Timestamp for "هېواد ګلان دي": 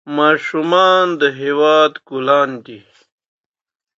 1.41-2.79